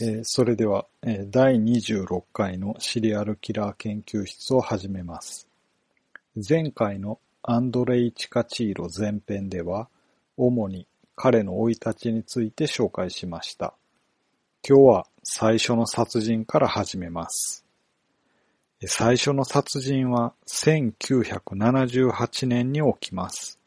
[0.00, 5.48] えーそれでは、えー第26回のシリアルキラー研究室を始めます。
[6.48, 9.88] 前回のアンドレイ・チカチーロ前編では、
[10.36, 10.86] 主に
[11.16, 13.74] 彼の生い立ちについて紹介しました。
[14.68, 17.64] 今日は最初の殺人から始めます。
[18.86, 23.58] 最初の殺人は1978年に起きます。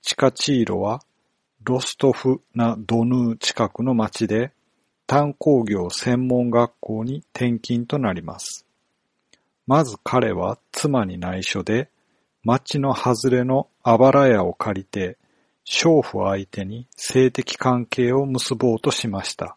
[0.00, 1.02] チカチーロは
[1.62, 4.50] ロストフ・ナ・ドヌー近くの町で
[5.06, 8.66] 炭鉱業専門学校に転勤となります。
[9.66, 11.88] まず彼は妻に内緒で
[12.44, 15.18] 町の外れのあばら屋を借りて
[15.64, 19.56] 娼婦相手に性的関係を結ぼうとしました。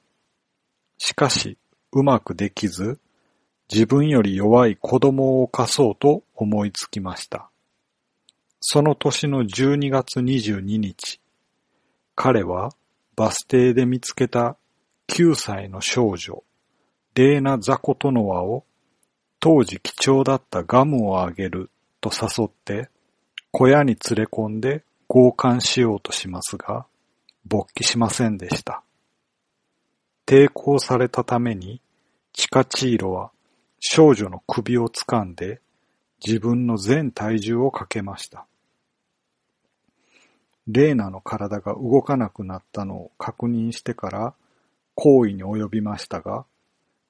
[0.97, 1.57] しかし
[1.91, 2.99] うまくできず
[3.71, 7.49] 自分より弱い子供を犯そうと思いつきました。
[8.59, 11.19] その年の12月22日、
[12.15, 12.71] 彼は
[13.15, 14.57] バス停で見つけた
[15.07, 16.43] 9歳の少女、
[17.13, 18.65] レーナ・ザコトノワを
[19.39, 21.69] 当時貴重だったガムをあげる
[22.01, 22.89] と誘って
[23.51, 26.85] 小屋に連れ込んで強姦しようとしますが、
[27.45, 28.83] 勃起しませんでした。
[30.25, 31.81] 抵抗されたために
[32.33, 33.31] チカチーロは
[33.79, 35.61] 少女の首を掴んで
[36.25, 38.45] 自分の全体重をかけました。
[40.67, 44.33] レーナの体が動かなくなったのを確認してから
[44.95, 46.45] 行為に及びましたが、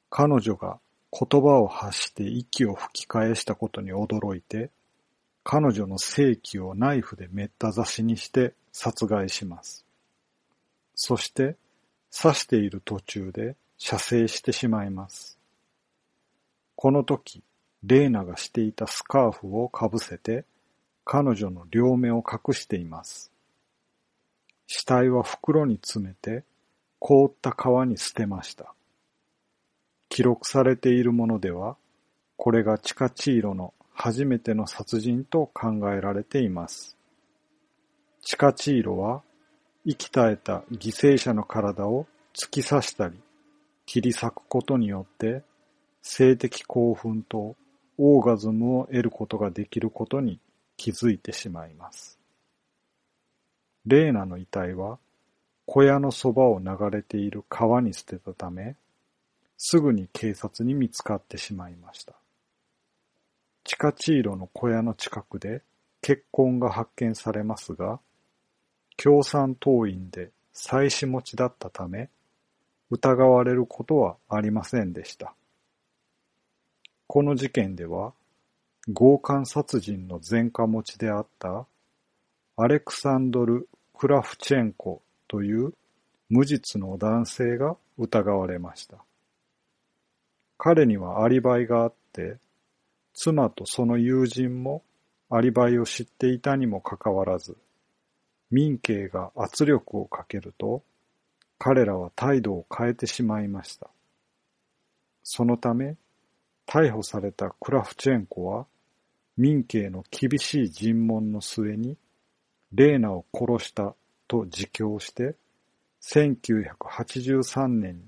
[0.10, 0.80] 彼女が
[1.12, 4.70] 言葉を発して息を吹き返したことに驚いて、
[5.44, 9.86] 彼女の性器をナイフでめった刺しにして殺害します。
[10.96, 11.56] そして
[12.12, 15.38] 刺している途中で射精してしまいます。
[16.76, 17.44] この時、
[17.84, 20.46] レーナがしていたスカーフをかぶせて
[21.04, 23.32] 彼女の両目を隠しています。
[24.68, 26.44] 死体は袋に詰めて
[27.08, 28.74] 凍った川に捨てました。
[30.10, 31.78] 記録されているものでは、
[32.36, 36.98] これがチカチーロの初めての殺人と考えられています。
[38.24, 39.22] チカチーロは
[39.86, 43.22] 生き絶えた犠牲者の体を突き刺したり
[43.86, 45.44] 切り裂くことによって
[46.02, 47.56] 性的興奮と
[48.00, 50.40] オーガズムを得ることができることに
[50.76, 52.18] 気づいてしまいます。
[53.86, 54.98] レーナの遺体は
[55.66, 58.76] 小屋のそばを流れている川に捨てたため、
[59.58, 62.14] すぐに警察に見つかってしまいました。
[63.64, 65.64] チカチーロの小屋の近くで
[66.02, 68.00] 血痕が発見されますが、
[68.98, 72.10] 共産党員で妻子持ちだったため、
[72.92, 75.34] 疑われることはありませんでした。
[77.08, 78.14] この事件では、
[78.94, 81.66] 強姦殺人の前科持ちであった
[82.56, 85.02] アレクサンドル・クラフチェンコ
[85.36, 85.74] という
[86.30, 89.04] 無実の男性が疑われました。
[90.58, 92.38] 彼にはアリバイがあって、
[93.14, 94.82] 妻とその友人も
[95.30, 97.58] アリバイを知っていたにもかかわらず、
[98.50, 100.84] 民警が圧力をかけると、
[101.58, 103.90] 彼らは態度を変えてしまいました。
[105.22, 105.98] そのため、
[106.66, 108.68] 逮捕されたクラフチェンコは、
[109.36, 111.98] 民警の厳しい尋問の末に、
[112.72, 113.96] レーナを殺した
[114.36, 115.36] と自供して、
[116.02, 118.02] 1983年に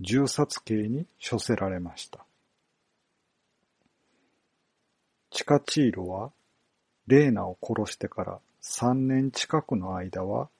[0.00, 2.24] 銃殺刑に処せられました。
[5.30, 6.30] チカチーロは、
[7.06, 10.50] レーナを殺してから3年近くの間は、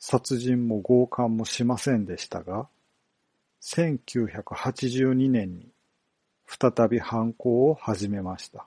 [0.00, 2.68] 殺人も強姦もしませんでしたが、
[3.62, 5.68] 1982年に
[6.46, 8.66] 再び犯行を始めました。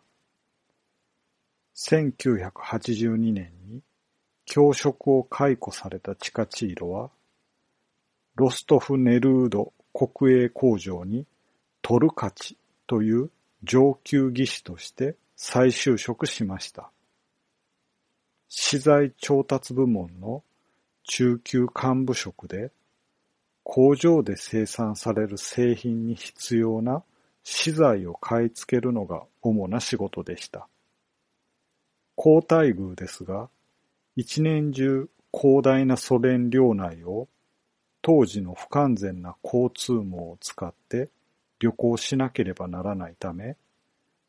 [1.76, 3.82] 1982年に
[4.46, 7.10] 教職を解雇されたチカチーロは、
[8.36, 11.26] ロストフ・ネルード国営工場に
[11.82, 12.58] トルカチ
[12.88, 13.30] という
[13.64, 16.92] 上級技師として再就職しました。
[18.48, 20.44] 資材調達部門の
[21.04, 22.72] 中級幹部職で、
[23.64, 27.04] 工場で生産される製品に必要な
[27.44, 30.68] 資材を買い付けるのが主な仕事でした。
[32.16, 33.50] 高待遇ですが、
[34.16, 37.28] 一年中広大なソ連領内を
[38.02, 41.10] 当時の不完全な交通網を使って
[41.60, 43.56] 旅行しなければならないため、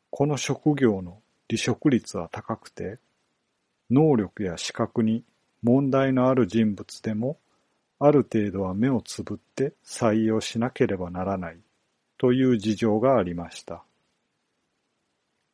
[0.09, 2.99] この職業の離職率は高くて、
[3.89, 5.23] 能力や資格に
[5.63, 7.37] 問題のある人物でも、
[7.99, 11.57] ある程度は目をつぶって採用しなければならない
[12.17, 13.83] という事情がありました。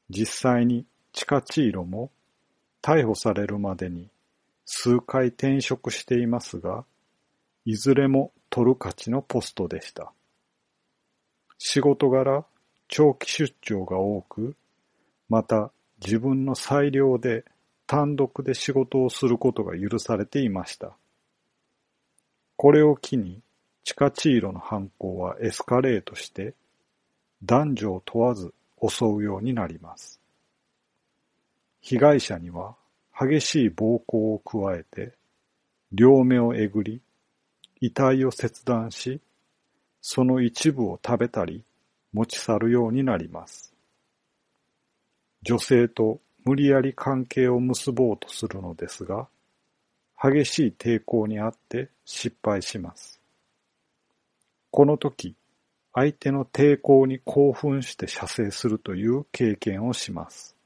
[0.10, 2.12] 実際にチカチーロも
[2.82, 4.10] 逮捕されるまでに
[4.72, 6.86] 数回転職していますが、
[7.66, 10.14] いずれも取る価値のポストでした。
[11.58, 12.46] 仕事柄、
[12.88, 14.56] 長期出張が多く、
[15.28, 15.72] また
[16.06, 17.46] 自分の裁量で
[17.88, 20.96] 単独で仕事をすることが許されていました。
[22.56, 23.42] これを機に、
[23.84, 26.54] チカチーロの犯行はエスカレートして、
[27.44, 28.54] 男女を問わず
[28.88, 30.22] 襲うようになります。
[31.82, 32.76] 被害者には
[33.22, 35.14] 激しい暴行を加えて、
[35.92, 37.02] 両目をえぐり、
[37.82, 39.20] 遺体を切断し、
[40.00, 41.66] その一部を食べたり
[42.14, 43.74] 持ち去るようになります。
[45.42, 49.28] 女性と無理やり関係を結ぼうとするのですが、
[50.22, 53.20] 激しい抵抗にあって失敗します。
[54.72, 55.36] この時、
[55.94, 60.59] 相手の抵抗に興奮して射精するという経験をします。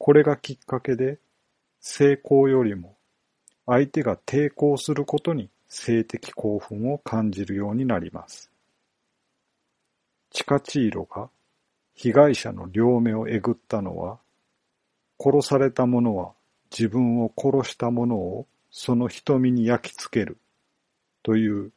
[0.00, 1.18] これがきっかけで、
[1.78, 2.96] 成功よりも
[3.66, 8.50] 相手が抵抗することに性的興奮を感じるようになります。
[10.30, 11.28] チカチーロが
[11.94, 14.18] 被害者の両目をえぐったのは、
[15.22, 16.32] 殺された者は
[16.70, 20.38] 自分を殺した者をその瞳に焼き付ける
[21.22, 21.72] という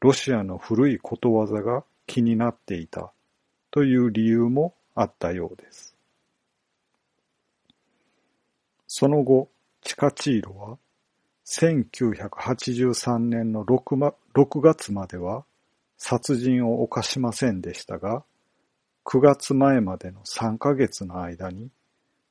[0.00, 3.12] ロシアの古いことわざが気になっていた
[3.70, 5.87] という理由もあったようです。
[8.88, 9.50] その後、
[9.82, 10.78] チカチーロは
[11.46, 15.44] 1983年の 6, 6月までは
[15.98, 18.24] 殺人を犯しませんでしたが、
[19.04, 21.70] 9月前までの3ヶ月の間に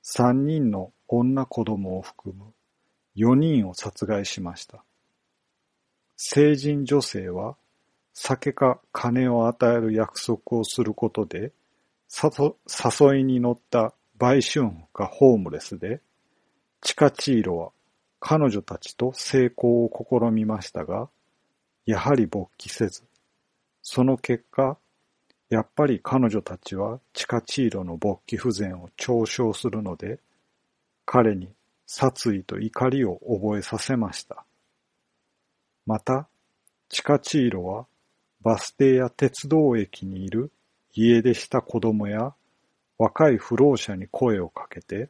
[0.03, 2.53] 3人の女子供を含む
[3.15, 4.83] 4人を殺害しました。
[6.17, 7.55] 成人女性は
[8.13, 11.51] 酒か金を与える約束をすることで
[12.23, 16.01] 誘いに乗った売春婦がホームレスで、
[16.81, 17.71] チカチーロは
[18.19, 21.09] 彼女たちと成功を試みましたが、
[21.85, 23.03] やはり勃起せず、
[23.81, 24.77] その結果、
[25.49, 30.19] やっぱり彼女たちはチカチーロの勃起不全を嘲笑するので、
[31.05, 31.49] 彼に
[31.85, 34.43] 殺意と怒りを覚えさせました。
[35.85, 36.27] また、
[36.89, 37.85] チカチーロは
[38.41, 40.51] バス停や鉄道駅にいる
[40.93, 42.33] 家出した子供や
[42.97, 45.09] 若い不老者に声をかけて、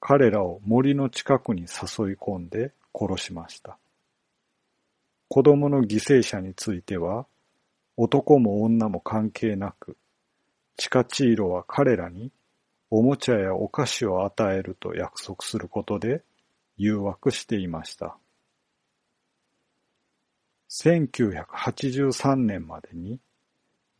[0.00, 1.68] 彼らを森の近くに誘い
[2.16, 3.78] 込んで殺しました。
[5.28, 7.26] 子供の犠牲者については、
[7.96, 9.96] 男も女も関係なく、
[10.76, 12.30] チカチーロは彼らに
[12.90, 16.22] おもちゃやお菓子を与えると約束することで
[16.76, 18.16] 誘惑していました。
[20.68, 23.18] 1983年までに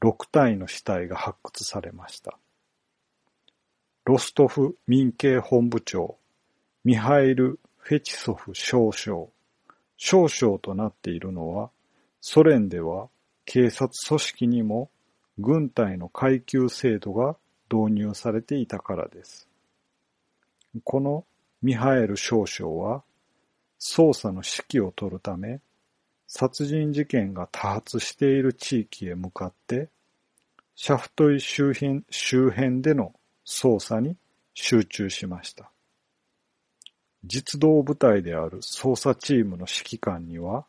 [0.02, 2.38] 6体の死体が発掘されました。
[4.06, 6.16] ロストフ民警本部長、
[6.84, 9.32] ミハイル・フェチソフ少将。
[9.96, 11.70] 少将となっているのは、
[12.20, 13.08] ソ連では
[13.46, 14.90] 警察組織にも
[15.40, 17.34] 軍隊の階級制度が
[17.68, 19.48] 導入されていたからです。
[20.84, 21.24] この
[21.60, 23.02] ミハエル少将は、
[23.80, 25.58] 捜査の指揮を取るため、
[26.28, 29.88] 殺人事件が多発している地域へ向かって、
[30.76, 33.12] シャフトイ周辺周辺での
[33.46, 34.16] 捜査に
[34.54, 35.70] 集中しました。
[37.24, 40.66] 実動部隊である捜査チームの指揮官には、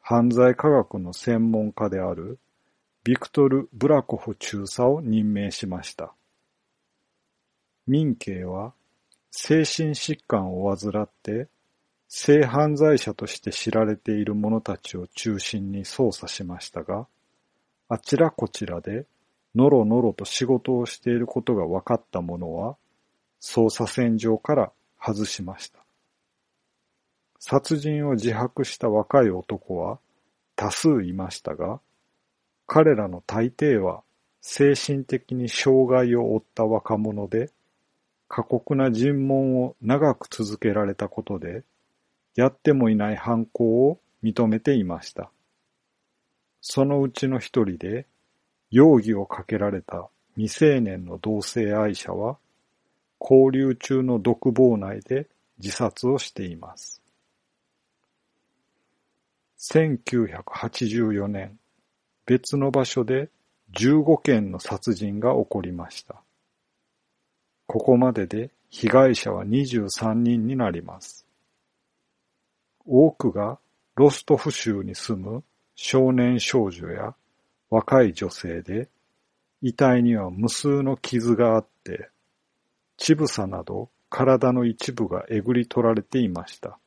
[0.00, 2.38] 犯罪科学の専門家である
[3.04, 6.12] ビクトル・ブラコフ中佐を任命しました。
[7.86, 8.72] 民警は
[9.30, 11.48] 精神疾患を患って
[12.08, 17.06] 性犯罪者として知られている者たちを中心に捜査しましたが、
[17.88, 19.06] あちらこちらで
[19.54, 22.76] のろのろと仕事をしていることが分かった者は、
[23.40, 25.78] 捜査線上から外しました。
[27.38, 29.98] 殺人を自白した若い男は
[30.56, 31.80] 多数いましたが、
[32.66, 34.02] 彼らの大抵は
[34.40, 37.50] 精神的に障害を負った若者で、
[38.28, 41.64] 過酷な尋問を長く続けられたことで、
[42.34, 45.30] やってもいない犯行を認めていました。
[46.60, 48.06] そのうちの一人で、
[48.74, 52.38] 容疑をかけられた未成年の同性愛者は、
[53.20, 55.28] 交流中の独房内で
[55.58, 57.00] 自殺をしています。
[59.60, 61.56] 1984年、
[62.26, 63.28] 別の場所で
[63.74, 66.16] 15件の殺人が起こりました。
[67.68, 71.24] ここまでで被害者は23人になります。
[72.84, 73.60] 多くが
[73.94, 75.44] ロストフ州に住む
[75.76, 77.14] 少年少女や
[77.74, 78.88] 若い女性で、
[79.60, 82.08] 遺体には無数の傷があって、
[82.98, 86.78] 乳房など体の一部がえぐり取られていました。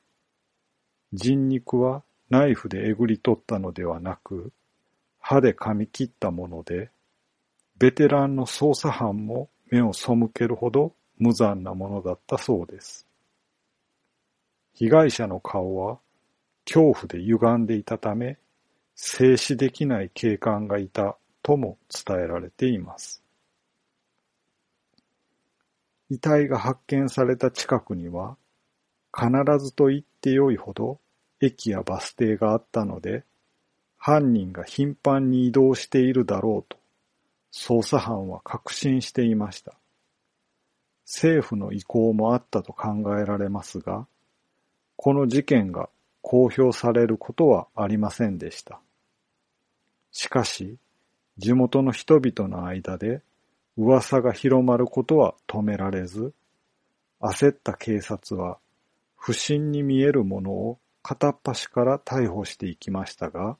[1.11, 4.53] 人肉はナイフでえぐり取ったのではなく、
[5.19, 6.89] 歯で噛み切ったもので、
[7.77, 13.05] ベテランの捜査班も目を背けるほど無残なものだったそうです。
[14.73, 15.99] 被害者の顔は
[16.63, 18.37] 恐怖で歪んでいたため、
[18.99, 23.21] 静止できない警官がいたとも伝えられています。
[26.09, 28.37] 遺体が発見された近くには、
[29.13, 29.29] 必
[29.63, 30.99] ずと言ってよいほど
[31.39, 33.23] 駅やバス停があったので、
[33.97, 36.79] 犯人が頻繁に移動しているだろうと、
[37.53, 39.75] 捜査班は確信していました。
[41.05, 44.07] 政府の意向もあったと考えられますが、
[44.95, 45.87] この事件が
[46.23, 48.81] 公表されることはありませんでした。
[50.19, 50.79] しかし、
[51.37, 53.21] 地元の人々の間で
[53.77, 56.33] 噂が広まることは止められず、
[57.21, 58.57] 焦った警察は
[59.15, 63.57] 不審に見えるものを片っ端から逮捕していきましたが、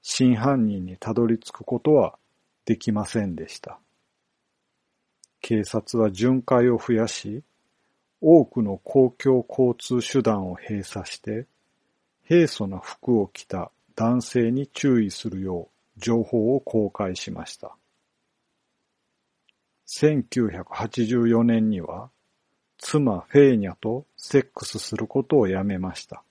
[0.00, 2.18] 真犯人にたどり着くことは
[2.64, 3.78] できませんでした。
[5.42, 7.42] 警察は巡回を増やし、
[8.22, 11.44] 多くの公共交通手段を閉鎖して、
[12.24, 17.74] 平素な服を着た男性に注意するよう情報を公開しました。
[19.88, 22.10] 1984年には、
[22.78, 26.22] 妻フェーニャとセックスすることをやめました。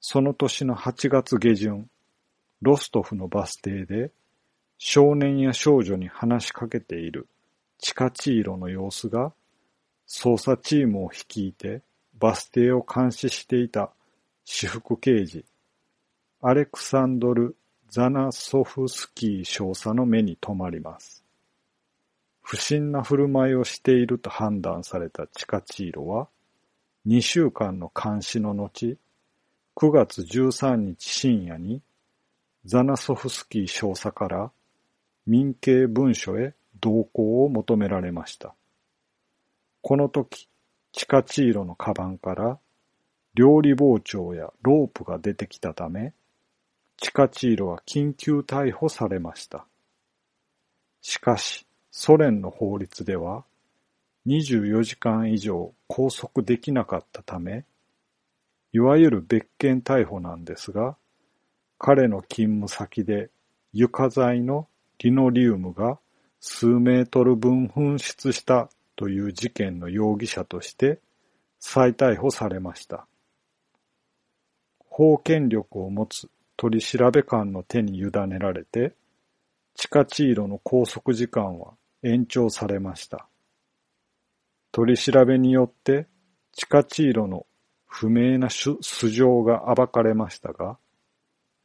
[0.00, 1.88] その年の8月下旬、
[2.60, 4.10] ロストフのバス停で
[4.78, 7.28] 少年や少女に話しかけている
[7.78, 9.32] チカチーロの様子が
[10.08, 11.82] 捜査チームを率いて
[12.18, 13.90] バス停を監視していた
[14.44, 15.44] 私服刑事
[16.44, 17.54] アレクサンドル・
[17.88, 21.22] ザナソフスキー少佐の目に留まります。
[22.42, 26.26] 不審な振る舞いをしていると判断されたチカチーロは、
[27.06, 28.98] 2週間の監視の後、
[29.76, 31.80] 9月13日深夜に、
[32.64, 34.50] ザナソフスキー少佐から
[35.28, 38.52] 民刑文書へ同行を求められました。
[39.80, 40.48] この時、
[40.90, 42.58] チカチーロのカバンから
[43.34, 46.12] 料理包丁やロープが出てきたため、
[46.96, 49.66] チカチーロは緊急逮捕されました。
[51.00, 53.44] しかし、ソ連の法律では
[54.26, 57.64] 24時間以上拘束できなかったため、
[58.72, 60.96] いわゆる別件逮捕なんですが、
[61.78, 63.30] 彼の勤務先で
[63.72, 64.68] 床材の
[64.98, 65.98] リノリウムが
[66.40, 71.00] 数メートル分紛失したという事件の容疑者として
[71.58, 73.06] 再逮捕されました。
[74.78, 78.94] 法権力を持つ取り調べ官の手に委ねられて、
[79.74, 83.26] チカチーロの拘束時間は延長されました。
[84.70, 86.06] 取り調べによって
[86.52, 87.46] チカチーロの
[87.86, 90.78] 不明な素性が暴かれましたが、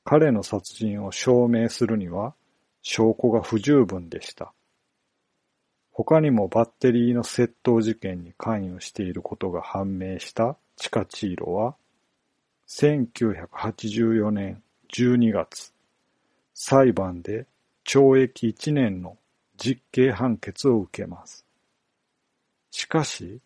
[0.03, 2.33] 彼の殺人を証明するには
[2.81, 4.53] 証拠が不十分でした。
[5.91, 11.75] 他にもバッテリーの窃盗事件に関与していることが判明したチカチーロは、
[12.67, 14.61] 1984年
[14.93, 15.73] 12月、
[16.53, 17.45] 裁判で
[17.85, 19.17] 懲役1年の
[19.57, 21.45] 実刑判決を受けます。
[22.71, 23.39] しかし、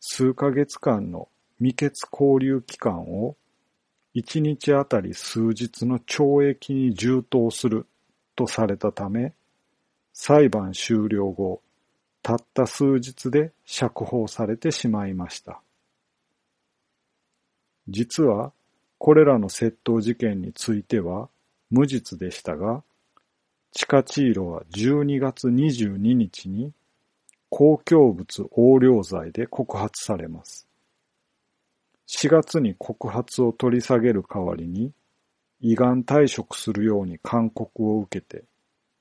[0.00, 3.36] 数ヶ月間の未決交留期間を
[4.14, 7.86] 1日あたり数日の懲役に充当する
[8.36, 9.32] とされたため、
[10.12, 11.62] 裁判終了後、
[12.22, 15.60] たった数日で釈放されてしまいました。
[17.88, 18.52] 実は、
[19.04, 21.28] これらの窃盗事件については
[21.68, 22.82] 無実でしたが、
[23.70, 26.72] チカチーロは12月22日に
[27.50, 30.66] 公共物横領罪で告発されます。
[32.08, 34.90] 4月に告発を取り下げる代わりに、
[35.60, 38.44] 依願退職するように勧告を受けて、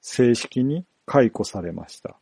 [0.01, 2.17] 正式に解雇されました。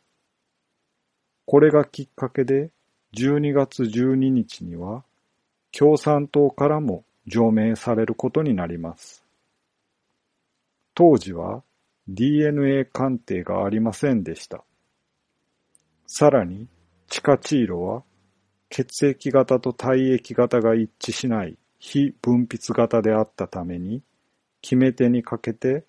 [1.46, 2.70] これがきっかけで、
[3.16, 5.02] 12月12日には、
[5.72, 9.24] 共産党からも除名されることになります。
[10.94, 11.62] 当時は
[12.08, 14.64] DNA 鑑定がありませんでした。
[16.06, 16.66] さらに、
[17.08, 18.02] チカチーロは、
[18.68, 24.02] 血液型と体液型が一致しない非分泌型であったために、
[24.60, 25.84] 決め手にかけて、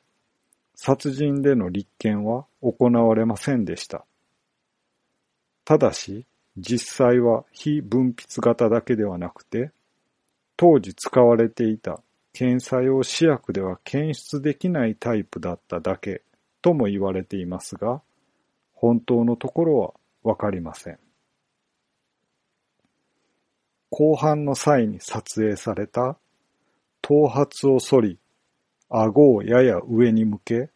[0.75, 4.05] 殺人での立件は行われませんでした。
[5.65, 6.25] ただし、
[6.57, 9.71] 実際は非分泌型だけではなくて、
[10.55, 12.01] 当時使われていた
[12.33, 16.23] 検査用試薬では検出できないタイプだっただけ
[16.61, 18.01] とも言われていますが、
[18.73, 19.93] 本当のところは
[20.23, 20.99] わかりません。
[23.89, 26.17] 後半の際に撮影された
[27.01, 28.19] 頭髪を剃り、
[28.89, 30.69] 顎をやや上に向け、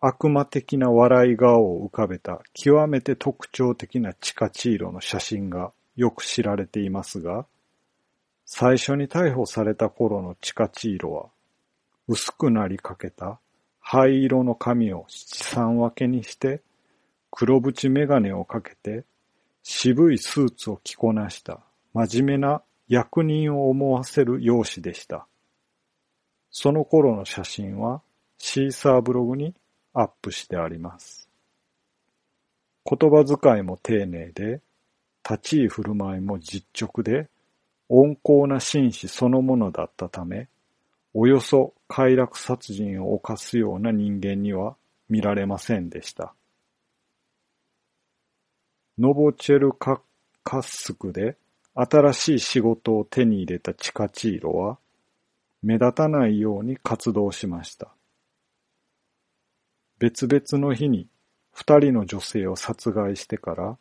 [0.00, 7.46] 悪魔的な笑い顔を浮かべた極めて特徴的なチカチーロの写真がよく知られていますが、
[8.50, 11.26] 最初に逮捕された頃のチカチーロは、
[12.08, 13.38] 薄くなりかけた
[13.78, 16.62] 灰色の髪を七三分けにして、
[17.30, 19.04] 黒縁眼鏡をかけて、
[19.62, 21.60] 渋いスーツを着こなした
[21.92, 25.26] 真面目な役人を思わせる容姿でした。
[26.50, 28.00] その頃の写真は
[28.38, 29.54] シーサーブログに
[29.92, 31.28] アップしてあります。
[32.86, 34.62] 言葉遣いも丁寧で、
[35.22, 37.28] 立ち居振る舞いも実直で、
[37.88, 40.48] 温厚な紳士そのものだったため、
[41.14, 44.76] およそ快楽殺人を犯すような人間には
[45.08, 46.34] 見られませんでした。
[48.98, 50.02] ノボチェルカ
[50.44, 51.36] カッスクで
[51.74, 54.78] 新しい仕事を手に入れたチカチーロは、
[55.62, 57.88] 目立たないように活動しました。
[59.98, 61.08] 別々の日に
[61.52, 63.78] 二人の女性を殺害してから、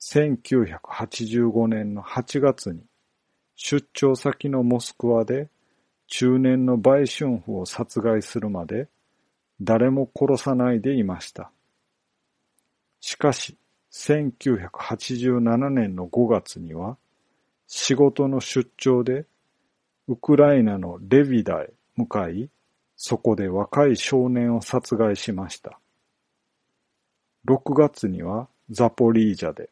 [0.00, 2.80] 1985年の8月に
[3.56, 5.48] 出張先のモスクワで
[6.06, 8.88] 中年の売春婦を殺害するまで
[9.60, 11.50] 誰も殺さないでいました。
[13.00, 13.56] しかし、
[13.92, 16.98] 1987年の5月には
[17.66, 19.24] 仕事の出張で
[20.06, 22.50] ウクライナのレビダへ向かい、
[22.96, 25.78] そこで若い少年を殺害しました。
[27.46, 29.70] 6月にはザポリージャで、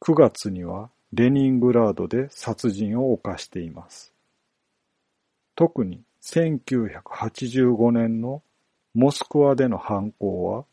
[0.00, 4.12] 9月にはレニングラードで殺人を犯しています。
[5.54, 8.42] 特に1985年の
[8.94, 10.64] モスクワでの犯行は、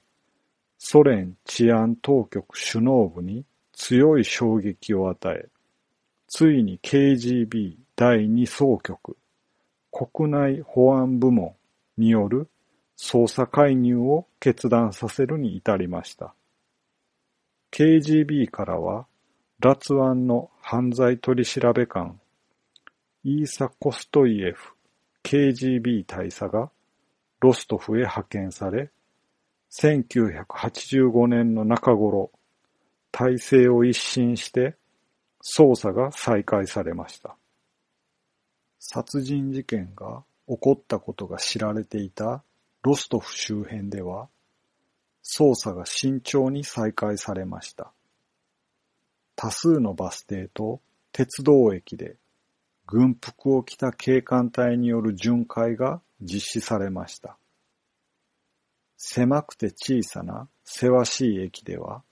[0.77, 5.49] ソ連治安当局首脳部に強い衝撃を与え、
[6.27, 9.17] ついに KGB 第二総局
[9.91, 11.55] 国内保安部門
[11.97, 12.47] による
[12.97, 16.33] 捜査介入を決断させるに至りました。
[17.71, 19.07] KGB からは、
[19.61, 22.17] ラツワンの犯罪取調官、
[23.25, 24.71] イーサ・コストイエフ
[25.23, 26.71] KGB 大佐が
[27.41, 28.89] ロストフへ派遣され、
[29.71, 32.31] 1985年の中頃、
[33.11, 34.77] 体制を一新して
[35.43, 37.35] 捜査が再開されました。
[38.79, 42.43] 殺人事件が起こったことが知られていた
[42.81, 44.29] ロストフ周辺では、
[45.21, 47.91] 捜査が慎重に再開されました。
[49.41, 50.81] 多数のバス停と
[51.13, 52.17] 鉄道駅で
[52.85, 57.37] 軍服を着た警官隊による巡回が実施されました。
[58.97, 62.03] 狭くて小さなせわしい駅では、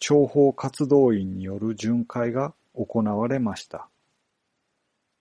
[0.00, 3.90] 諜報活動員による巡回が行われました。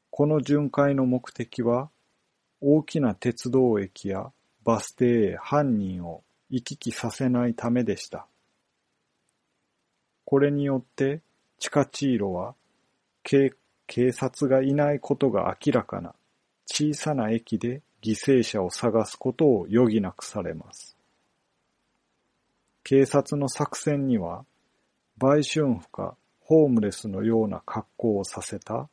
[0.10, 1.90] この巡回の目的は、
[2.62, 4.32] 大きな鉄道駅や
[4.64, 8.26] バス停へ犯人を行き来させないためでした。
[10.34, 11.22] これによって
[11.60, 12.56] チカチーロは
[13.22, 13.52] 警
[14.12, 16.16] 察がいないことが明らかな
[16.66, 20.98] 小さな駅で犠牲者を探すことを余儀なくされます。
[22.84, 24.44] 警察の作戦には
[25.20, 28.90] 売春婦かホームレスのような格好をさせた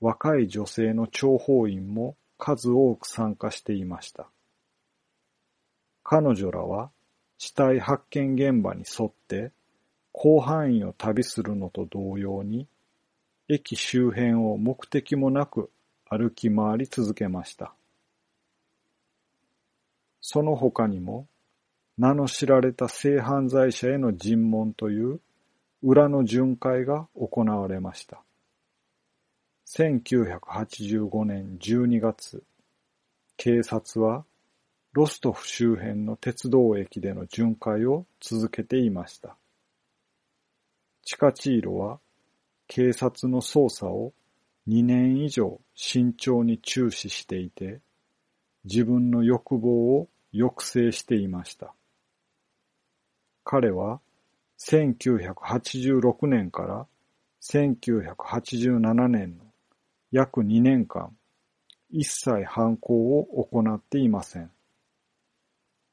[0.00, 4.30] 若い女性の諜報員も数多く参加していました。
[6.04, 6.92] 彼女らは
[7.36, 9.50] 死体発見現場に沿って
[10.20, 12.66] 広範囲を旅するのと同様に
[13.48, 15.70] 駅周辺を目的もなく
[16.10, 17.72] 歩き回り続けました。
[20.20, 21.28] その他にも
[21.96, 25.20] 名の知られた性犯罪者への尋問という
[25.82, 28.20] 裏の巡回が行われました。
[29.66, 32.42] 1985年12月、
[33.36, 34.24] 警察は
[34.92, 39.36] ロストフ周辺の鉄道駅での巡回を続けていました。
[41.08, 42.00] チカチーロは
[42.66, 44.12] 警察の捜査を
[44.68, 47.80] 2年以上慎重に注視していて、
[48.64, 51.72] 自分の欲望を抑制していました。
[53.42, 54.00] 彼は
[54.58, 56.86] 1986年から
[57.40, 59.44] 1987年の
[60.12, 61.16] 約2年間、
[61.88, 64.50] 一切犯行を行っていません。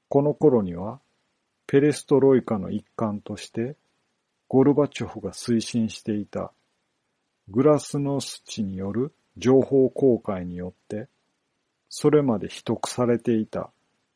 [0.09, 0.99] この頃には、
[1.67, 3.77] ペレストロイカの一環として、
[4.55, 6.53] ゴルバチョフが推進していた
[7.49, 11.09] グラスノスチによる情報公開によって、
[11.89, 13.69] それまで秘匿されていた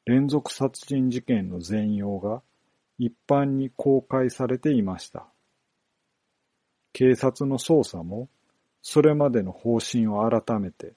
[0.05, 2.41] 連続殺人事件の全容が
[2.97, 5.25] 一般に公開されていました。
[6.93, 8.29] 警察の捜査も
[8.81, 10.93] それまでの方針を改めて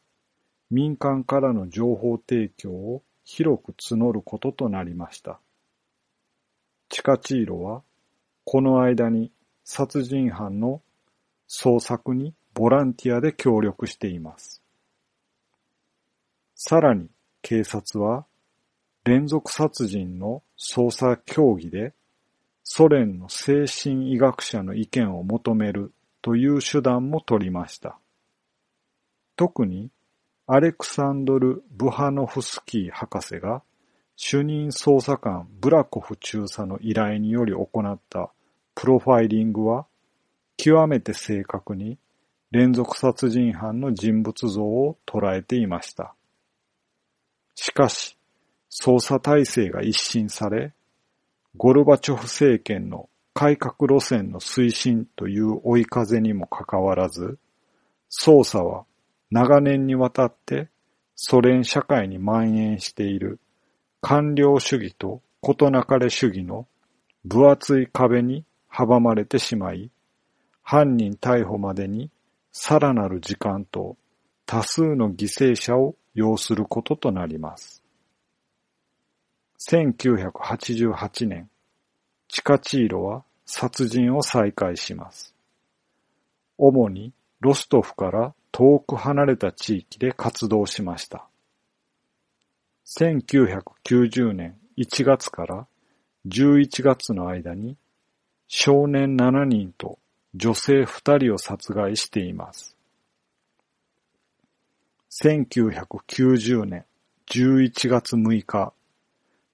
[0.70, 5.40] 民間からの情報提供を広く募ることとなりました。
[6.90, 7.83] チカチーロは、
[8.44, 9.33] この間に
[9.64, 10.83] 殺人犯の
[11.48, 14.62] 捜索にボランティアで協力しています。
[16.55, 17.09] さらに
[17.42, 18.26] 警察は
[19.05, 21.92] 連続殺人の捜査協議で
[22.62, 27.98] ソ連の精神医学者の意見を求めるという手段も取りました。
[29.37, 29.90] 特に
[30.46, 33.62] アレクサンドル・ブハノフスキー博士が
[34.16, 38.31] 主任捜査官ブラコフ中佐の依頼により行った
[38.75, 39.87] プロファイリングは
[40.57, 41.98] 極めて正確に
[42.51, 46.14] 連続殺人犯の人物像を捉えていました。
[47.55, 48.16] しかし、
[48.70, 50.72] 捜査体制が一新され、
[51.57, 57.38] ゴルバチョフ政権の改革路線の推進という追い風にもかかわらず、
[58.11, 58.85] 捜査は
[59.31, 60.68] 長年にわたって
[61.16, 63.40] ソ連社会に蔓延している
[64.02, 66.66] 官僚主義と事なかれ主義の
[67.24, 69.90] 分厚い壁に阻まれてしまい、
[70.62, 72.10] 犯人逮捕までに
[72.50, 73.96] さらなる時間と
[74.44, 77.80] 多数の犠牲者を要することとなります。
[79.60, 81.48] 1988年、
[82.26, 85.32] チカチーロは殺人を再開します。
[86.58, 91.28] 主にロストフから遠く離れた地域で活動しました。
[92.98, 95.66] 1990年1月から
[96.26, 97.76] 11月の間に
[98.48, 99.98] 少年7人と
[100.35, 102.76] 女性2人を殺害しています。
[105.22, 106.85] 1990年
[107.26, 108.72] 11月6日、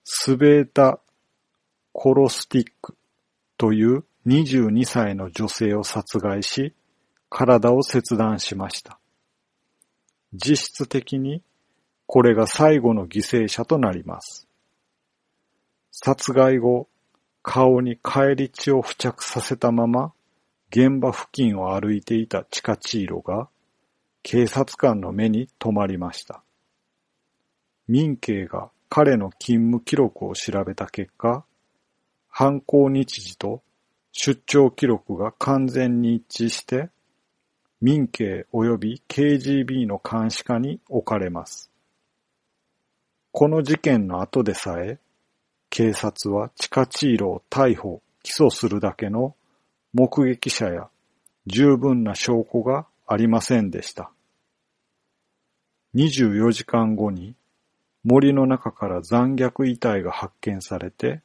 [0.04, 0.98] スベータ・
[1.92, 2.96] コロスティック
[3.56, 6.74] という22歳の女性を殺害し、
[7.28, 8.98] 体を切断しました。
[10.32, 11.42] 実質的に
[12.08, 14.48] これが最後の犠牲者となります。
[15.90, 16.88] 殺害後、
[17.42, 20.14] 顔に返り血を付着させたまま
[20.70, 23.50] 現場付近を歩いていたチカチーロが
[24.22, 26.42] 警察官の目に留まりました。
[27.86, 31.44] 民警が彼の勤務記録を調べた結果、
[32.30, 33.62] 犯行日時と
[34.12, 36.88] 出張記録が完全に一致して
[37.82, 41.70] 民警及び KGB の監視下に置かれます。
[43.32, 44.98] この事件の後でさえ、
[45.70, 49.36] 警察はチカチーロを逮捕、起訴するだけの
[49.92, 50.88] 目撃者や
[51.46, 54.10] 十分な証拠がありませんでした。
[55.94, 57.34] 24時間後に
[58.04, 61.22] 森の中から残虐遺体が発見されて、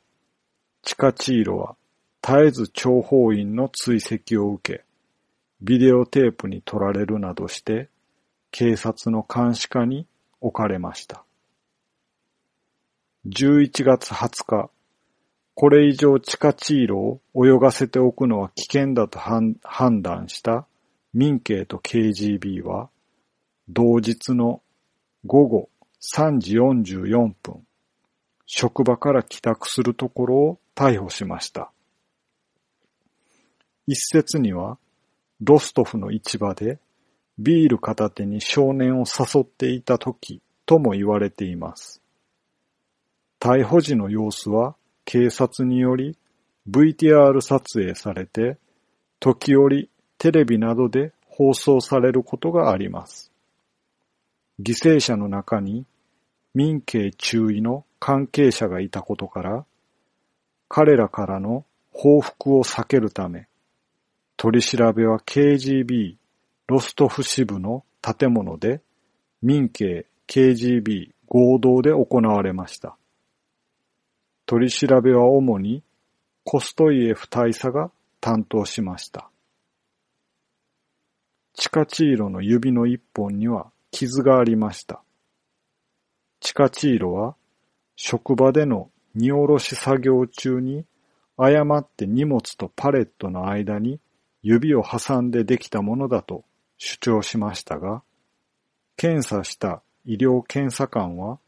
[0.82, 1.76] チカチーロは
[2.22, 4.84] 絶えず諜報員の追跡を受け、
[5.62, 7.90] ビデオテープに撮られるなどして
[8.52, 10.08] 警察の監視下に
[10.42, 11.23] 置かれました。
[13.26, 14.70] 11月20日、
[15.56, 20.68] これ以上地下チーロを泳がせておくのは危険だと判断した
[21.14, 22.90] 民警と KGB は、
[23.70, 24.62] 同日の
[25.26, 25.70] 午後
[26.02, 27.66] 3時44分、
[28.46, 31.72] 職場から帰宅するところを逮捕しました。
[33.88, 34.78] 一説には、
[35.40, 36.78] ロストフの市場で
[37.40, 42.03] ビール片手に少年を誘っていた時とも言われています。
[43.44, 46.18] 逮捕時の様子は警察により
[46.70, 48.58] VTR 撮影されて
[49.20, 53.34] 時折テレビなどで放送されることがあります。
[54.62, 55.86] 犠牲者の中に
[56.54, 59.66] 民警中尉の関係者がいたことから
[60.70, 63.50] 彼らからの報復を避けるため
[64.38, 66.16] 取り調べは KGB
[66.68, 68.80] ロストフ支部の建物で
[69.42, 72.96] 民警 KGB 合同で行われました。
[74.46, 75.84] 取り調べは主に
[76.44, 79.30] コストイエフ大佐が担当しました。
[81.54, 85.02] チカチーロの指の一本には傷がありました。
[86.40, 87.36] チカチーロは
[87.96, 90.86] 職場での荷下ろし作業中に
[91.38, 94.00] 誤って荷物とパレットの間に
[94.42, 96.44] 指を挟んでできたものだと
[96.78, 98.04] 主張しましたが、
[98.98, 101.40] 検査した医療検査官は、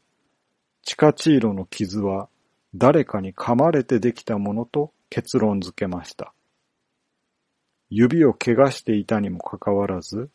[0.82, 2.28] チカチーロの傷は
[2.74, 6.32] 誰かに噛まれてできたものと結論付けました。
[7.88, 10.30] 指を怪我していたにもかかわらず、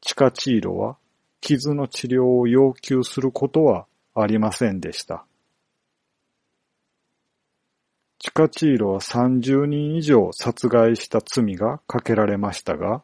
[0.00, 0.96] チカチーロは
[1.40, 5.24] 傷の治療を要求することはありませんでした。
[8.18, 13.02] チカチーロは30人以上殺害した罪がかけられましたが、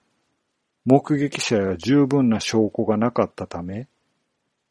[0.84, 3.88] 目撃者や十分な証拠がなかったため、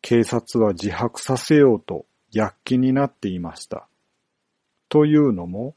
[0.01, 2.05] 警察は自白させようと
[2.35, 3.87] 躍起になっていました。
[4.89, 5.73] というのも、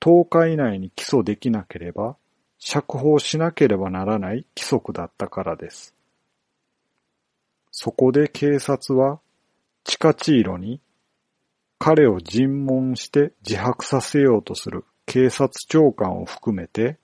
[0.00, 2.16] 10日以内に起訴できなければ、
[2.58, 5.94] 釈放しなければならない規則だったからです。
[7.70, 9.20] そこで警察は、
[9.84, 10.80] チカチーロに、
[11.78, 16.98] 彼を尋問して自白させようとする警察長官を含めて、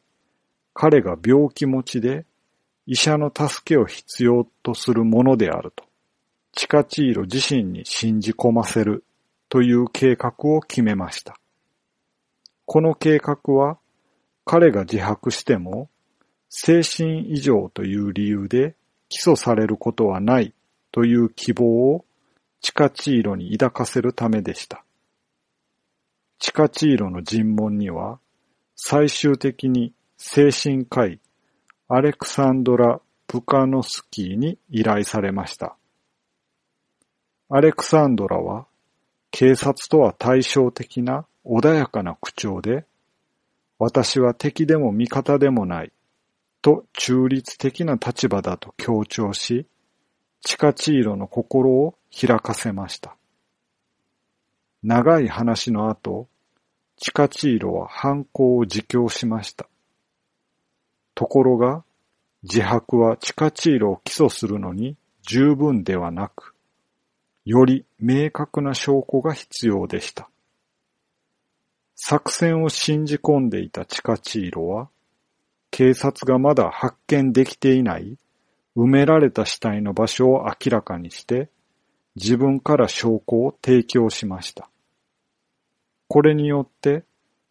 [0.75, 2.27] 彼が病気持ちで
[2.87, 5.85] 医者の助けを必要とするものであると。
[6.56, 9.04] チカチーロ自身に信じ込ませる
[9.48, 11.36] という計画を決めました。
[12.64, 13.78] この計画は
[14.44, 15.90] 彼が自白しても
[16.48, 18.76] 精神異常という理由で
[19.08, 20.54] 起訴されることはない
[20.92, 22.04] という希望を
[22.60, 24.84] チカチーロに抱かせるためでした。
[26.38, 28.20] チカチーロの尋問には
[28.76, 31.18] 最終的に精神科医
[31.88, 35.76] アレクサンドラ・ブカノスキーに依頼されました。
[37.56, 38.66] アレクサンドラは
[39.30, 42.84] 警察とは対照的な穏やかな口調で、
[43.78, 45.92] 私は敵でも味方でもない
[46.62, 49.68] と中立的な立場だと強調し、
[50.40, 53.14] チカチーロの心を開かせました。
[54.82, 56.26] 長い話の後、
[56.96, 59.68] チカチーロは犯行を自供しました。
[61.14, 61.84] ところが、
[62.42, 66.53] 自白はチカチーロを起訴するのに十分ではなく、
[67.44, 70.28] より明確な証拠が必要でした。
[71.94, 74.88] 作戦を信じ込んでいたチカチーロは、
[75.70, 78.16] 警察がまだ発見できていない
[78.76, 81.48] 埋められた死体の場所を明らかにして、
[82.16, 84.68] 自分から証拠を提供しました。
[86.09, 87.04] これによって、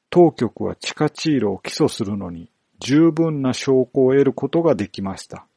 [0.09, 5.47] 当局はチカチーロを起訴するのに十分な証拠を得ることができました。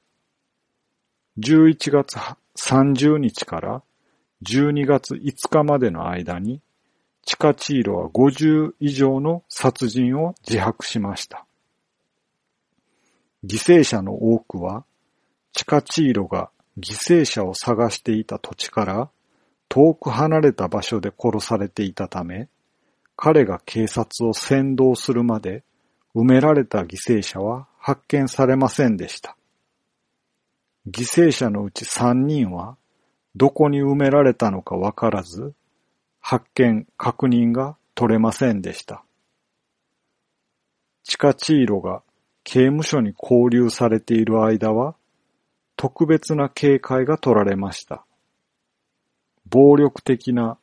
[1.39, 2.17] 11月
[2.57, 3.83] 30日から
[4.43, 6.61] 12月5日までの間に、
[7.23, 11.47] チカチーロは50以上の殺人を自白しました。
[13.45, 14.85] 犠牲者の多くは、
[15.53, 19.11] チカチーロが犠牲者を探していた土地から
[19.69, 22.49] 遠く離れた場所で殺されていたため、
[23.17, 25.65] 彼が警察を先導するまで
[26.15, 29.37] 埋められた犠牲者は発見されませんでした。
[30.89, 32.77] 犠牲者のうち3人は
[33.37, 35.53] どこに埋められたのかわからず、
[36.21, 39.05] 発見、確認が取れませんでした。
[41.05, 42.03] チカチーロが
[42.45, 44.95] 刑務所に拘留されている間は、
[45.77, 48.07] 特別な警戒が取られました。
[49.51, 50.57] 暴力的な、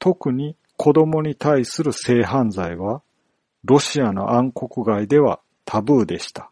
[0.00, 3.00] 特に子供に対する性犯罪は、
[3.64, 6.50] ロシアの暗黒外ではタブーでした。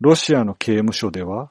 [0.00, 1.50] ロシアの刑務所では、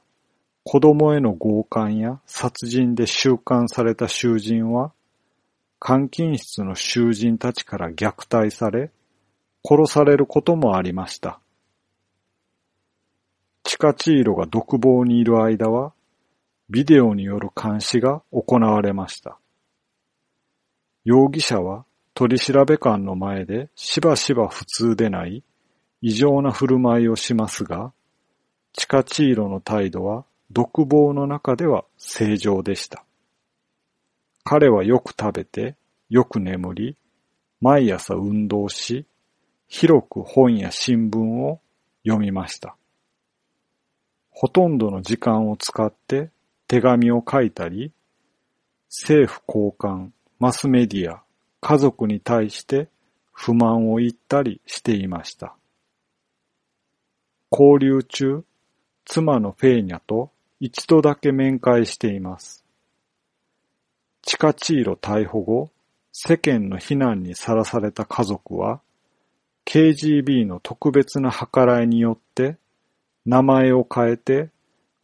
[0.64, 4.92] 子供への強姦や殺人で収監された囚人は、
[5.86, 8.90] 監禁室の囚人たちから虐待され、
[9.62, 11.38] 殺されることもありました。
[13.62, 15.92] チカチーロが独房にいる間は、
[16.70, 19.38] ビデオによる監視が行われました。
[21.04, 25.42] 容疑者は取調べ官の前でしばしば普通でない
[26.00, 27.92] 異常な振る舞いをしますが、
[28.72, 33.04] チカチーロの態度は独房の中では正常でした。
[34.44, 35.76] 彼はよく食べて、
[36.10, 36.96] よく眠り、
[37.60, 39.06] 毎朝運動し、
[39.68, 41.60] 広く本や新聞を
[42.04, 42.76] 読みました。
[44.30, 46.30] ほとんどの時間を使って
[46.68, 47.92] 手紙を書いたり、
[48.90, 51.22] 政府高官、マスメディア、
[51.60, 52.88] 家族に対して
[53.32, 55.56] 不満を言ったりしていました。
[57.50, 58.44] 交流中、
[59.04, 60.30] 妻のフェーニャと
[60.66, 62.64] 一度だけ面会しています。
[64.22, 65.70] チカチーロ逮捕後、
[66.10, 68.80] 世間の非難にさらされた家族は、
[69.66, 72.56] KGB の特別な計らいによって
[73.26, 74.48] 名前を変えて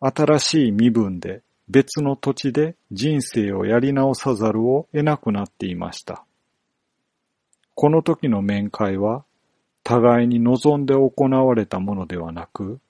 [0.01, 6.25] 新しい身分で別の土地で人生をやり直さざるを得なくなっていました。
[7.75, 9.25] この時の面会は
[9.85, 12.81] 互いに望んで行われたものではなく、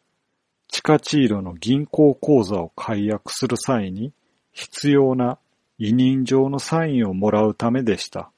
[0.71, 4.13] チカチーロの銀行口座を解約する際に
[4.53, 5.39] 必要な
[5.79, 8.31] 委任状のサインをもらうためでした。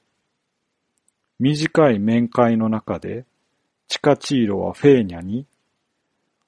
[1.39, 3.25] 短い面会の中で、
[3.87, 5.45] チカチーロはフェーニャに、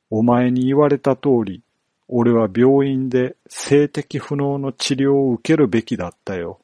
[0.10, 1.62] お前に言われた通り、
[2.08, 6.60] 俺は病院で性的不能の治療を受けるべきだったよ。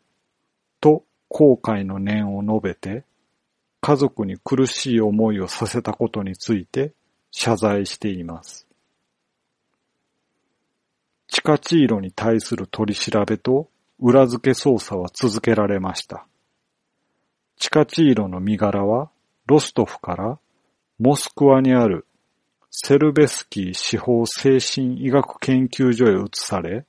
[0.79, 3.03] と後悔の念を述べて、
[3.81, 6.93] 家族に苦しい思いをさせたことについて
[7.29, 8.70] 謝罪しています。
[11.31, 13.69] チカチーロに対する取り調べと
[14.01, 16.27] 裏付け捜査は続けられました。
[17.57, 19.09] チカチーロの身柄は
[19.47, 20.39] ロストフから
[20.99, 22.05] モスクワにある
[22.69, 26.85] セルベスキー司法精神医学研究所へ移され、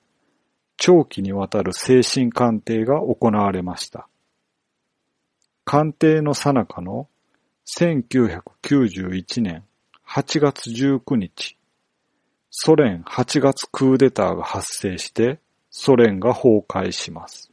[0.77, 4.09] 長期にわたる精神鑑定が行われました。
[5.65, 7.09] 鑑定の最中の
[7.79, 9.63] 1991年
[10.09, 11.57] 8月19日、
[12.55, 17.51] ソ連8月クーデターが発生してソ連が崩壊します。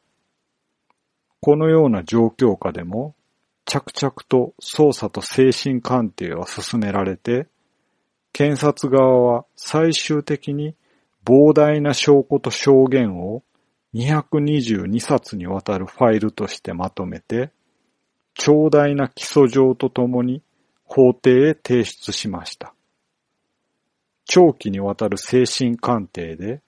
[1.40, 3.16] このような状況下でも
[3.64, 7.48] 着々と捜査と精神鑑定は進められて、
[8.34, 10.76] 検察側は最終的に
[11.26, 13.42] 膨大な証拠と証言を
[13.94, 17.52] 222冊にわたるファイルとしてまとめて、
[18.34, 20.42] 長大な基礎上とともに
[20.84, 22.74] 法廷へ提出しました。
[24.32, 26.62] 長期にわたる精神鑑定で、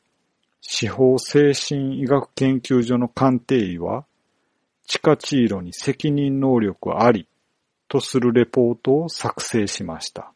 [0.61, 4.07] 司法精神医学研究所の鑑定医は、
[4.87, 7.27] チカチーロに責任能力あり
[7.87, 10.33] とするレポートを作成しました。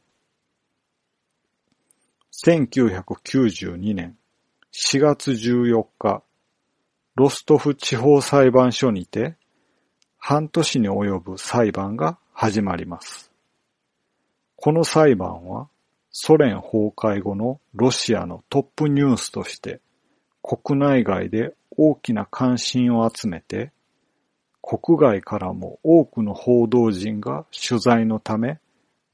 [2.45, 4.15] 1992年
[4.71, 6.21] 4月14日、
[7.15, 9.35] ロストフ地方裁判所にて、
[10.19, 13.31] 半年に及ぶ裁判が始まります。
[14.57, 15.69] この裁判は、
[16.17, 19.82] ソ連崩壊後のロシアのトップニュースとして、
[20.41, 23.73] 国内外で大きな関心を集めて、
[24.62, 28.60] 国外からも多くの報道陣が取材のため、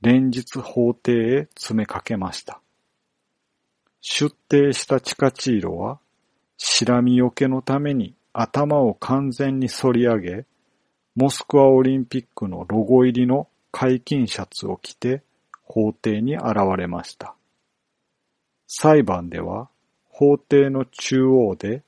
[0.01, 2.61] 連日法廷へ詰めかけました。
[4.01, 5.99] 出廷したチカチーロは、
[6.57, 10.45] しらみよけのために頭を完全に反り上げ、
[11.15, 15.23] モスクワオリンピックのロゴ入りの解禁シャツを着て
[15.71, 17.33] 法廷に現れました。
[18.67, 19.69] 裁判では
[20.09, 21.83] 法廷の中央で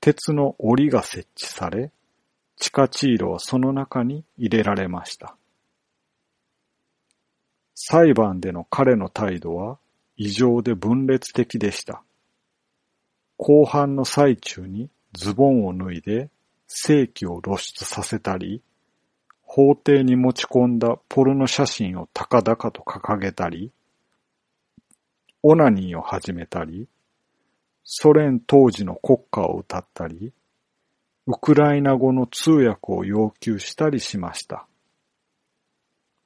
[0.00, 1.90] 鉄の檻が設置され、
[2.56, 5.34] 地下チーロはその中に入れられました。
[7.74, 9.78] 裁判での彼の態度は
[10.16, 12.02] 異常で分裂的でした。
[13.36, 16.30] 後半の最中にズボンを脱いで
[16.68, 18.62] 正規を露出させたり、
[19.50, 23.72] 法廷に持ち込んだポルノ写真を高々と掲げたり、
[25.42, 26.86] オナニーを始めたり、
[27.82, 30.34] ソ連当時の国歌を歌ったり、
[31.26, 34.66] ウクライナ語の通訳を要求したりしました。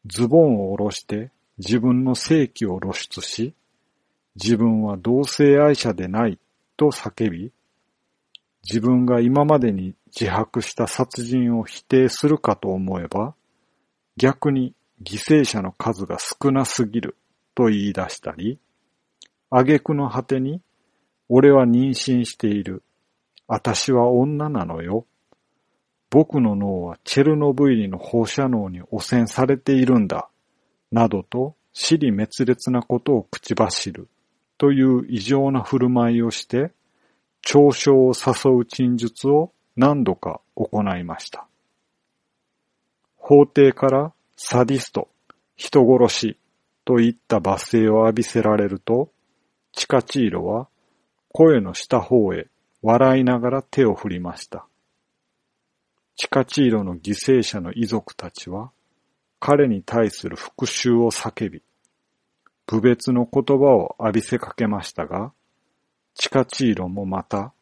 [0.04, 3.54] ズボンを下ろして自分の正規を露出し、
[4.34, 6.40] 自分は同性愛者でない
[6.76, 7.52] と叫び、
[8.64, 13.34] 自分が今までに自白した殺人を否定するかと思えば、
[14.16, 17.16] 逆に犠牲者の数が少なすぎる
[17.54, 18.58] と言い出したり、
[19.50, 20.62] 挙句の果てに、
[21.28, 22.82] 俺は妊娠している。
[23.46, 25.06] 私は女なのよ。
[26.08, 30.28] 僕の脳はチェルノブイリの放射能に汚染されているんだ。
[30.90, 34.08] などと、死に滅裂なことを口走る。
[34.58, 36.72] という異常な振る舞いをして、
[37.44, 41.46] 嘲笑を誘う陳述を何度か行いました。
[43.16, 45.08] 法廷からサディスト、
[45.56, 46.38] 人殺し
[46.84, 49.10] といった罵声を浴びせられると、
[49.72, 50.68] チカチーロは
[51.32, 52.48] 声のした方へ
[52.82, 54.66] 笑いながら手を振りました。
[56.16, 58.70] チカチーロの犠牲者の遺族たちは
[59.40, 61.62] 彼に対する復讐を叫び、
[62.66, 65.32] 部別の言葉を浴びせかけましたが、
[66.14, 67.52] チカチーロもまた、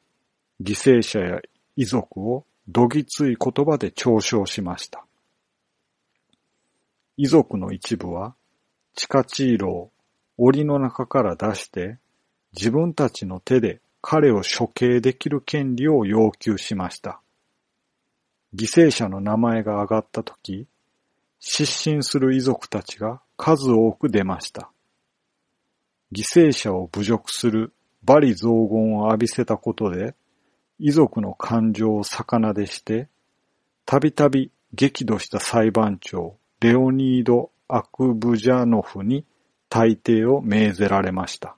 [0.60, 1.40] 犠牲者や
[1.76, 5.04] 遺族をどぎつい言葉で嘲笑しました。
[7.16, 8.34] 遺族の一部は、
[8.94, 9.90] チカチーロを
[10.36, 11.98] 檻の中から出して、
[12.52, 17.20] 自分たちの手で彼を処刑できる権利を要求しました。
[18.54, 20.66] 犠牲者の名前が挙がったとき、
[21.38, 24.70] 失神する遺族たちが数多く出ました。
[26.12, 27.72] 犠牲者を侮辱する
[28.04, 30.14] 罵詈雑言を浴びせたことで、
[30.78, 33.08] 遺族の感情を逆なでして、
[33.84, 39.24] たびたび激怒した裁判長、レオニード・アクブジャノフに
[39.68, 41.56] 大抵を命ぜられました。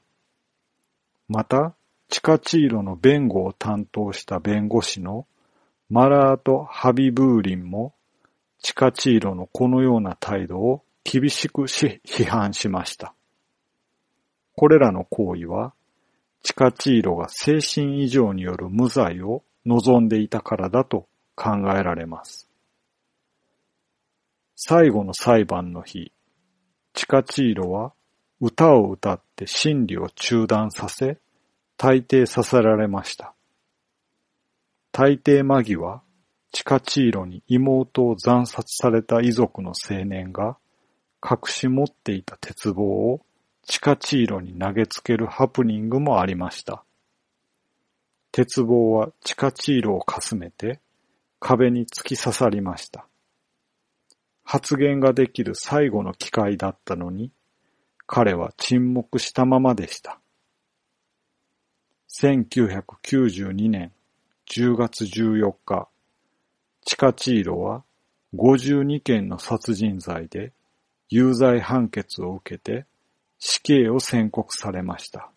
[1.29, 1.75] また、
[2.09, 5.27] チカチーロの弁護を担当した弁護士の
[5.89, 7.95] マラート・ハビブーリンも、
[8.61, 13.15] チカチーロのこのような態度を厳しく批判しました。
[14.57, 15.75] これらの行為は、
[16.43, 22.49] チカチーロが精神異常による無罪を望んでいたからだと考えられます。
[24.57, 26.13] 最後の裁判の日、
[26.95, 27.93] チカチーロは
[28.41, 31.19] 歌を歌って審理を中断させ、
[31.77, 33.35] 大抵させられました。
[34.91, 36.03] 大抵間際、
[36.53, 40.59] チカチーロに妹を惨殺された遺族の青年が
[41.23, 43.25] 隠し持っていた鉄棒を
[43.65, 46.85] チカチーロに投げつけるハプニングもありました。
[48.33, 50.81] 鉄棒はチカチーロをかすめて
[51.39, 53.07] 壁に突き刺さりました。
[54.45, 57.31] 発言ができる最後の機会だったのに、
[58.07, 60.19] 彼は沈黙したままでした。
[62.11, 63.93] 1992年
[64.51, 65.89] 10月14日、
[66.85, 67.85] チカチーロは
[68.35, 70.53] 52件の殺人罪で
[71.09, 72.87] 有罪判決を受けて
[73.45, 75.29] 死刑を宣告されました。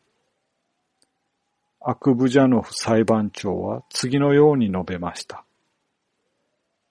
[1.82, 5.44] アクブジャノフ裁判長は次のように述べました。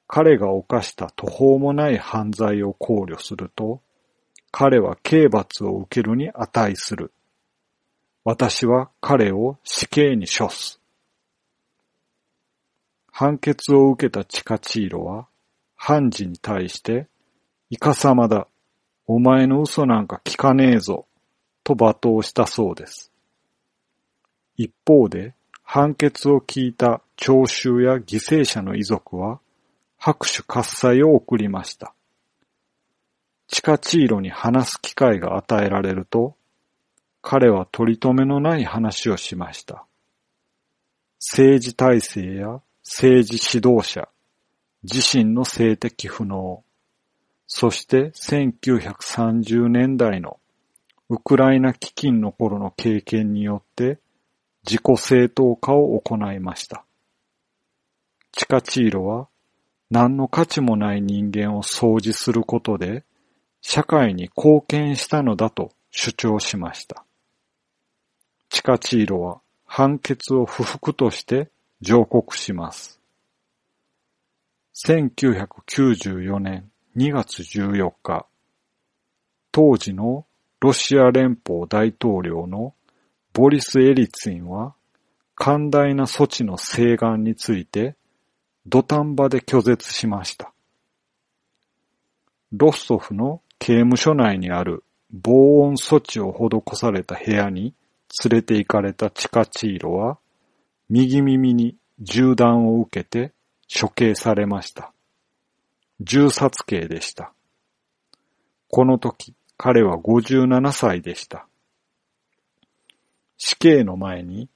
[0.09, 3.81] 彼が犯した途方もない犯罪を考慮すると、
[4.51, 7.13] 彼は刑罰を受けるに値する。
[8.25, 10.81] 私は彼を死刑に処す。
[13.13, 15.29] 判決を受けたチカチーロは、
[15.77, 17.07] 判事に対して、
[17.71, 18.49] イカサマだ。
[19.07, 21.07] お前の嘘なんか聞かねえぞ。
[21.63, 23.11] と罵倒したそうです。
[24.57, 29.41] 一方で、判決を聞いた聴衆や犠牲者の遺族は、
[29.97, 31.95] 拍手喝采を送りました。
[33.49, 36.37] チカチーロに話す機会が与えられると、
[37.23, 39.87] 彼は取り留めのない話をしました。
[41.19, 44.09] 政治体制や政治指導者、
[44.83, 46.63] 自身の性的不能、
[47.47, 50.39] そして1930年代の
[51.09, 53.99] ウクライナ基金の頃の経験によって
[54.67, 56.85] 自己正当化を行いました。
[58.33, 59.29] チカチーロは
[59.91, 63.05] 何の価値もない人間を掃除することで
[63.61, 67.05] 社会に貢献したのだと主張しました。
[68.49, 73.01] チカチーロは判決を不服として上告します。
[74.87, 78.25] 1994年2月14日、
[79.51, 80.27] 当時の
[80.61, 82.73] ロシア連邦大統領の
[83.33, 84.75] ボリス・エリツィンは、
[85.35, 87.97] 寛大な措置の請願について
[88.69, 90.53] 土壇場で拒絶しました。
[92.53, 97.75] ロストフの刑務所内にある防音措置を施された部屋に
[98.25, 100.19] 連れて行かれたチカチーロは、
[100.89, 103.33] 右耳に銃弾を受けて
[103.69, 104.94] 処刑されました。
[106.01, 107.33] 銃殺刑でした。
[108.69, 111.47] この時、彼は57歳でした。
[113.37, 114.49] 死刑の前に、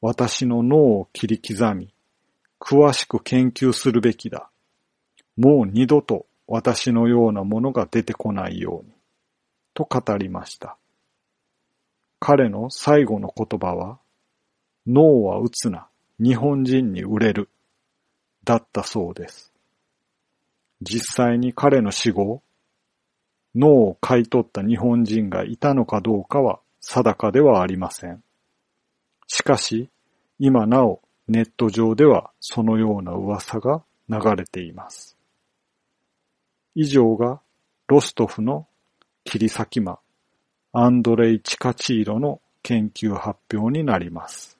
[0.00, 1.94] 私の脳を切り刻み、
[2.58, 4.50] 詳しく研究するべきだ。
[5.36, 8.92] もう二度と私のようなものが出てこないように。
[9.74, 10.76] と語りました。
[12.18, 13.98] 彼の最後の言葉は、
[14.86, 17.50] 脳は打つな、日本人に売れる、
[18.44, 19.51] だったそうです。
[20.82, 22.42] 実際に彼の死後、
[23.54, 28.22] 脳を買い取った日本人がいたのかどうかは定かではありません。
[29.26, 29.88] しかし、
[30.38, 35.16] 今なおネット上ではそのような噂が流れています。
[36.74, 37.40] 以上が
[37.86, 38.66] ロストフの
[39.24, 39.98] 切り裂き魔、
[40.72, 44.58] アンドレイ・チカチーロの研究発表になります。